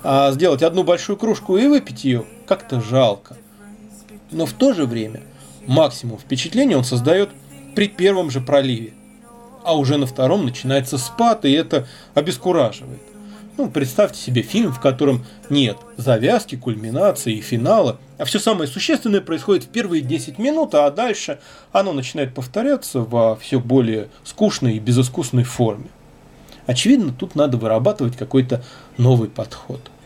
[0.03, 3.38] А сделать одну большую кружку и выпить ее как-то жалко.
[4.32, 5.22] Но в то же время
[5.67, 7.30] максимум впечатления он создает
[7.76, 8.93] при первом же проливе.
[9.63, 13.01] А уже на втором начинается спад, и это обескураживает.
[13.57, 19.20] Ну, представьте себе фильм, в котором нет завязки, кульминации и финала, а все самое существенное
[19.20, 21.39] происходит в первые 10 минут, а дальше
[21.74, 25.88] оно начинает повторяться во все более скучной и безыскусной форме.
[26.67, 28.63] Очевидно, тут надо вырабатывать какой-то
[28.97, 29.82] новый подход–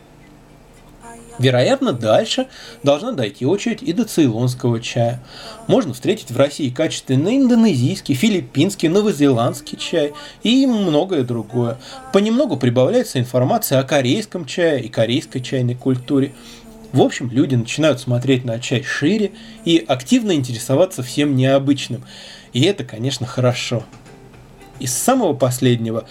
[1.38, 2.46] Вероятно, дальше
[2.82, 5.20] должна дойти очередь и до цейлонского чая.
[5.66, 10.12] Можно встретить в России качественный индонезийский, филиппинский, новозеландский чай
[10.44, 11.78] и многое другое.
[12.12, 16.32] Понемногу прибавляется информация о корейском чае и корейской чайной культуре.
[16.92, 19.32] В общем, люди начинают смотреть на чай шире
[19.64, 22.04] и активно интересоваться всем необычным.
[22.52, 23.82] И это, конечно, хорошо.
[24.78, 26.06] Из самого последнего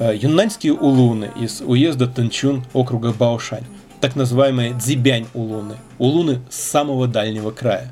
[0.00, 3.64] э, юннаньские улуны из уезда Танчун округа Баошань
[4.04, 7.90] так называемые дзибянь-улуны, улуны с самого дальнего края.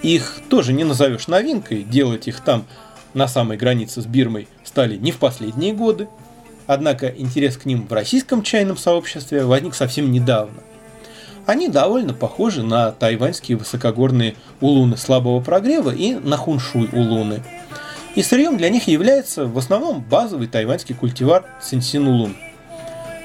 [0.00, 2.66] Их тоже не назовешь новинкой, делать их там
[3.14, 6.06] на самой границе с Бирмой стали не в последние годы,
[6.68, 10.62] однако интерес к ним в российском чайном сообществе возник совсем недавно.
[11.46, 17.42] Они довольно похожи на тайваньские высокогорные улуны слабого прогрева и на хуншуй улуны.
[18.14, 22.36] И сырьем для них является в основном базовый тайваньский культивар синсин улун–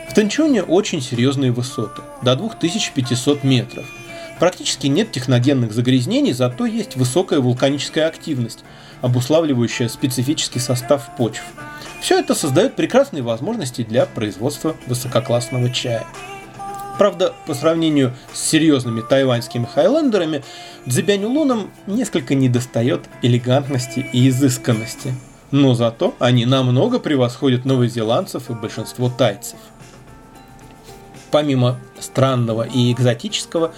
[0.10, 3.86] в Танчуне очень серьезные высоты, до 2500 метров.
[4.40, 8.64] Практически нет техногенных загрязнений, зато есть высокая вулканическая активность,
[9.02, 11.44] обуславливающая специфический состав почв.
[12.02, 16.08] Все это создает прекрасные возможности для производства высококлассного чая.
[16.98, 20.44] Правда, по сравнению с серьезными тайваньскими хайлендерами,
[20.88, 25.14] дзебянь-улунам несколько недостает элегантности и изысканности.
[25.52, 29.60] Но зато они намного превосходят новозеландцев и большинство тайцев–
[31.32, 33.74] помимо странного и экзотического,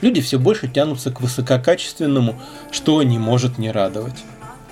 [0.00, 2.40] люди все больше тянутся к высококачественному,
[2.70, 4.24] что не может не радовать.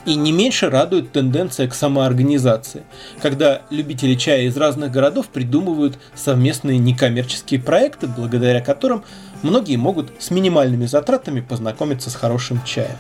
[0.07, 2.83] И не меньше радует тенденция к самоорганизации,
[3.23, 9.03] когда любители чая из разных городов придумывают совместные некоммерческие проекты, благодаря которым
[9.43, 12.97] многие могут с минимальными затратами познакомиться с хорошим чаем.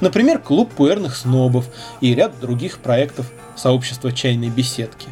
[0.00, 1.66] Например, клуб пуэрных снобов
[2.00, 5.08] и ряд других проектов сообщества чайной беседки.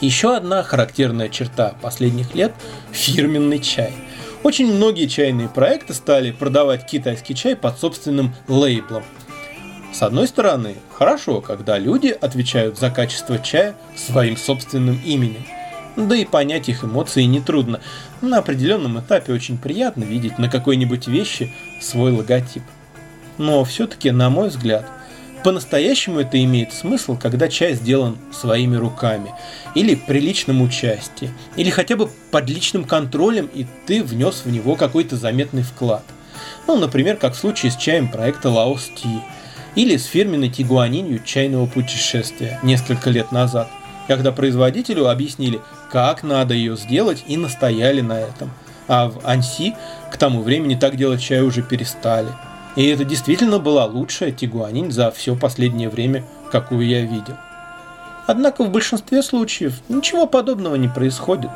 [0.00, 2.54] Еще одна характерная черта последних лет–
[2.92, 3.92] фирменный чай.
[4.42, 9.04] Очень многие чайные проекты стали продавать китайский чай под собственным лейблом.
[9.92, 15.44] С одной стороны, хорошо, когда люди отвечают за качество чая своим собственным именем.
[15.96, 17.80] Да и понять их эмоции нетрудно.
[18.22, 22.62] На определенном этапе очень приятно видеть на какой-нибудь вещи свой логотип.
[23.36, 24.86] Но все-таки, на мой взгляд,
[25.44, 29.32] по-настоящему это имеет смысл, когда чай сделан своими руками,
[29.74, 34.76] или при личном участии, или хотя бы под личным контролем, и ты внес в него
[34.76, 36.04] какой-то заметный вклад.
[36.66, 39.20] Ну, например, как в случае с чаем проекта Laos Tea,
[39.74, 43.68] или с фирменной тигуанинью чайного путешествия несколько лет назад,
[44.08, 45.60] когда производителю объяснили,
[45.90, 48.50] как надо ее сделать и настояли на этом–
[48.90, 49.76] А в Анси
[50.10, 52.26] к тому времени так делать чай уже перестали.
[52.76, 57.36] И это действительно была лучшая тигуанин за все последнее время, какую я видел.
[58.26, 61.50] Однако в большинстве случаев ничего подобного не происходит.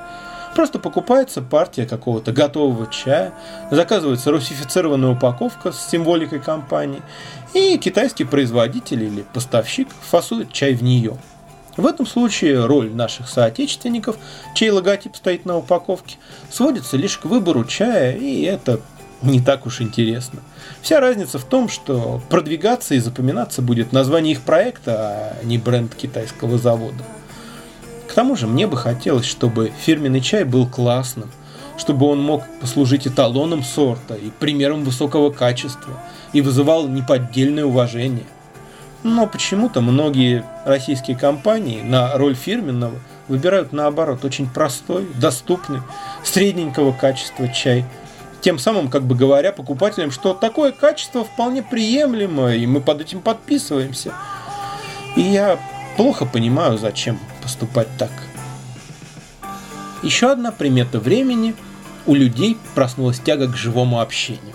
[0.54, 3.32] Просто покупается партия какого-то готового чая,
[3.70, 7.02] заказывается русифицированная упаковка с символикой компании,
[7.54, 11.16] и китайский производитель или поставщик фасует чай в нее.
[11.76, 14.16] В этом случае роль наших соотечественников,
[14.54, 16.16] чей логотип стоит на упаковке,
[16.50, 18.80] сводится лишь к выбору чая, и это
[19.24, 20.40] не так уж интересно.
[20.82, 25.94] Вся разница в том, что продвигаться и запоминаться будет название их проекта, а не бренд
[25.94, 27.04] китайского завода.
[28.08, 31.30] К тому же мне бы хотелось, чтобы фирменный чай был классным,
[31.76, 36.00] чтобы он мог послужить эталоном сорта и примером высокого качества
[36.32, 38.26] и вызывал неподдельное уважение.
[39.02, 42.94] Но почему-то многие российские компании на роль фирменного
[43.28, 45.80] выбирают наоборот очень простой, доступный,
[46.22, 47.84] средненького качества чай–
[48.44, 53.20] тем самым, как бы говоря покупателям, что такое качество вполне приемлемо, и мы под этим
[53.20, 54.12] подписываемся.
[55.16, 55.58] И я
[55.96, 58.12] плохо понимаю, зачем поступать так.
[60.02, 61.54] Еще одна примета времени–
[62.06, 64.54] у людей проснулась тяга к живому общению.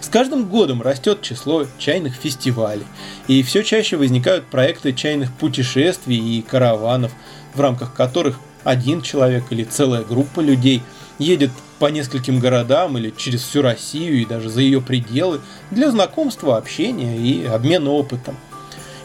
[0.00, 2.86] С каждым годом растет число чайных фестивалей,
[3.26, 7.12] и все чаще возникают проекты чайных путешествий и караванов,
[7.54, 10.82] в рамках которых один человек или целая группа людей
[11.18, 15.40] едет по нескольким городам или через всю Россию и даже за ее пределы
[15.70, 18.36] для знакомства, общения и обмена опытом.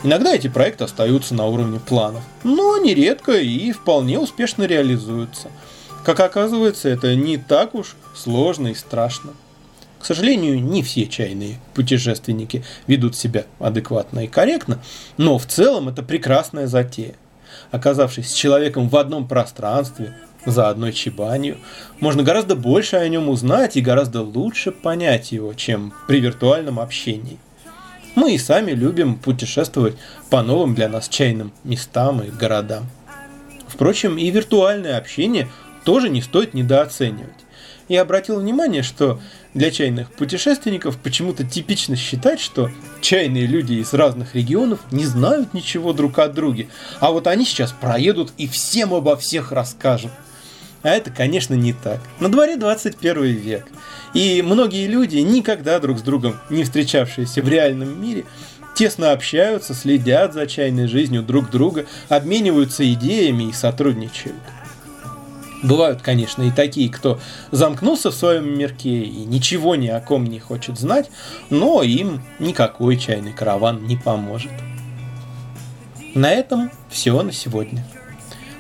[0.04, 5.50] Иногда эти проекты остаются на уровне планов, но нередко и вполне успешно реализуются.
[6.06, 9.34] Как оказывается, это не так уж сложно и страшно.
[10.00, 14.80] К сожалению, не все чайные путешественники ведут себя адекватно и корректно,
[15.18, 17.16] но в целом это прекрасная затея.
[17.72, 21.58] Оказавшись с человеком в одном пространстве, за одной чебанью,
[22.00, 27.38] можно гораздо больше о нем узнать и гораздо лучше понять его, чем при виртуальном общении.
[28.16, 29.96] Мы и сами любим путешествовать
[30.30, 32.88] по новым для нас чайным местам и городам.
[33.68, 35.48] Впрочем, и виртуальное общение
[35.86, 37.30] тоже не стоит недооценивать.
[37.88, 39.20] Я обратил внимание, что
[39.56, 42.70] для чайных путешественников почему-то типично считать, что
[43.02, 46.68] чайные люди из разных регионов не знают ничего друг о друге,
[47.00, 50.12] а вот они сейчас проедут и всем обо всех расскажут.
[50.82, 52.00] А это, конечно, не так.
[52.20, 53.68] На дворе 21 век.
[54.14, 58.26] И многие люди, никогда друг с другом не встречавшиеся в реальном мире,
[58.76, 64.38] тесно общаются, следят за чайной жизнью друг друга, обмениваются идеями и сотрудничают.
[65.62, 67.20] Бывают, конечно, и такие, кто
[67.52, 71.12] замкнулся в своем мирке и ничего ни о ком не хочет знать,
[71.50, 74.54] но им никакой чайный караван не поможет.
[76.16, 77.86] На этом все на сегодня.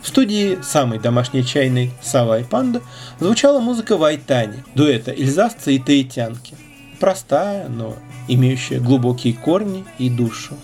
[0.01, 2.81] В студии самой домашней чайной «Сава и панда»
[3.19, 6.55] звучала музыка Вайтани, дуэта Эльзасца и Таитянки.
[6.99, 7.95] Простая, но
[8.27, 10.57] имеющая глубокие корни и душу.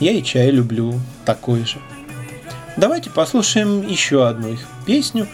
[0.00, 0.94] Я и чай люблю
[1.24, 1.78] такой же.
[2.76, 5.28] Давайте послушаем еще одну их песню,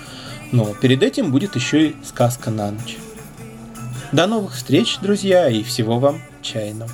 [0.50, 2.96] но перед этим будет еще и сказка на ночь.
[4.10, 6.90] До новых встреч, друзья, и всего вам чайного.